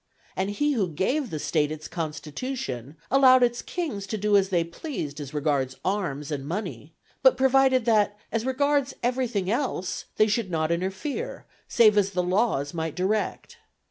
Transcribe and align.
And 0.35 0.49
he 0.49 0.71
who 0.71 0.89
gave 0.89 1.29
this 1.29 1.43
State 1.45 1.71
its 1.71 1.87
constitution 1.87 2.95
allowed 3.11 3.43
its 3.43 3.61
kings 3.61 4.07
to 4.07 4.17
do 4.17 4.35
as 4.35 4.49
they 4.49 4.63
pleased 4.63 5.19
as 5.19 5.31
regards 5.31 5.75
arms 5.85 6.31
and 6.31 6.47
money; 6.47 6.95
but 7.21 7.37
provided 7.37 7.85
that 7.85 8.17
as 8.31 8.43
regards 8.43 8.95
everything 9.03 9.47
else 9.47 10.05
they 10.15 10.25
should 10.25 10.49
not 10.49 10.71
interfere 10.71 11.45
save 11.67 11.99
as 11.99 12.13
the 12.13 12.23
laws 12.23 12.73
might 12.73 12.95
direct. 12.95 13.57